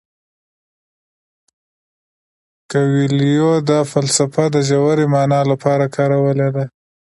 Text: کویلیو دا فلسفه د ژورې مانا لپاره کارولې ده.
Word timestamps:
کویلیو 2.71 3.51
دا 3.69 3.79
فلسفه 3.91 4.43
د 4.55 4.57
ژورې 4.69 5.05
مانا 5.13 5.41
لپاره 5.51 5.85
کارولې 5.95 6.49
ده. 6.55 6.63